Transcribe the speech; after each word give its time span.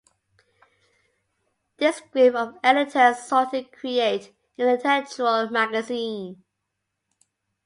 This 1.77 1.99
group 2.01 2.33
of 2.33 2.57
editors 2.63 3.19
sought 3.19 3.51
to 3.51 3.61
create 3.61 4.33
an 4.57 4.67
intellectual 4.69 5.47
magazine. 5.51 6.43